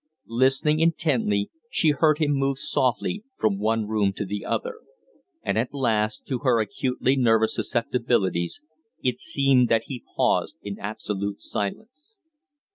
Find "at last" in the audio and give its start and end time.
5.59-6.25